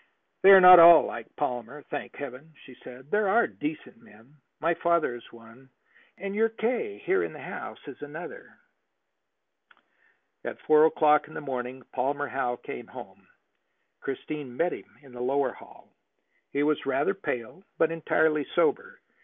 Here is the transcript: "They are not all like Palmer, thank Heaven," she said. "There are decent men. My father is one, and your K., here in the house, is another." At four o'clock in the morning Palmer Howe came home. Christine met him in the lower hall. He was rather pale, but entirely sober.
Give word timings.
"They 0.41 0.49
are 0.49 0.59
not 0.59 0.79
all 0.79 1.05
like 1.05 1.27
Palmer, 1.35 1.83
thank 1.91 2.15
Heaven," 2.15 2.55
she 2.65 2.73
said. 2.83 3.11
"There 3.11 3.27
are 3.29 3.45
decent 3.45 3.97
men. 3.97 4.33
My 4.59 4.73
father 4.73 5.13
is 5.13 5.31
one, 5.31 5.69
and 6.17 6.33
your 6.33 6.49
K., 6.49 6.97
here 6.97 7.21
in 7.23 7.33
the 7.33 7.39
house, 7.43 7.77
is 7.87 8.01
another." 8.01 8.57
At 10.43 10.59
four 10.61 10.87
o'clock 10.87 11.27
in 11.27 11.35
the 11.35 11.39
morning 11.39 11.83
Palmer 11.93 12.25
Howe 12.29 12.55
came 12.55 12.87
home. 12.87 13.27
Christine 13.99 14.57
met 14.57 14.73
him 14.73 14.97
in 15.03 15.11
the 15.11 15.21
lower 15.21 15.53
hall. 15.53 15.93
He 16.51 16.63
was 16.63 16.83
rather 16.87 17.13
pale, 17.13 17.63
but 17.77 17.91
entirely 17.91 18.45
sober. 18.55 19.01